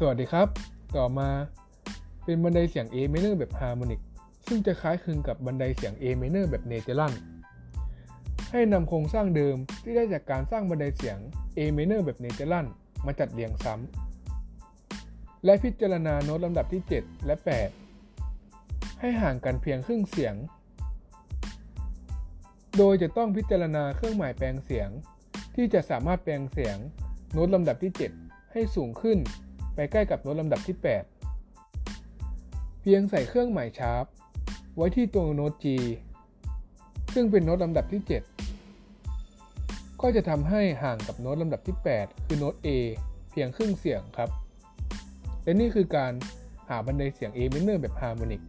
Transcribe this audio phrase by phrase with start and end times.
[0.00, 0.48] สวัสดีครับ
[0.96, 1.28] ต่อมา
[2.24, 4.00] เป็นบันไดเสียง A minor แบบฮาร์โมนิก
[4.46, 7.14] ซึ่งจะคล้ายคลึงกับบันไดเสียง A minor แบบเนเจอรัน
[8.52, 11.18] ให้นำโครงสร้างเดิมที่ได้จากการสร้างบันไดเสียง
[11.58, 12.66] A minor แบบเนเจอรัน
[13.06, 17.34] มาจัดเรียงซ้ำ และพิจารณาโน้ตลำดับที่ 7 และ
[18.18, 20.34] 8 ให้ห่างกันเพียงครึ่งเสียง
[22.78, 24.88] โดยจะต้องพิจารณาเครื่องหมายแปลงเสียง
[25.54, 26.76] ที่จะสามารถแปลงเสียง
[27.32, 29.20] โน้ตลำดับที่ 7 ให้สูงขึ้น
[29.80, 34.04] ไปใกล้กับโน้ตลำดับที่ 8 เพียงใส่เครื่องหมาย sharp
[34.76, 35.66] ไว้ที่ตัวโน้ต G
[37.14, 38.02] ซึ่งเป็นโน้ตลำดับที่
[38.82, 42.68] 7 ก็จะทำให้ห่างกับโน้ตลำดับที่ 8 คือโน้ต A
[43.30, 44.30] เพียงครึ่งเสียงครับ
[45.42, 46.12] และนี่คือการ
[46.68, 48.42] หาบันไดเสียง A minor แบบ harmonic